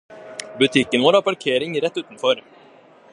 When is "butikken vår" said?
0.61-1.13